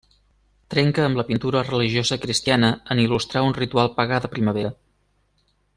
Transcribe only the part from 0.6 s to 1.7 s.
Trenca amb la pintura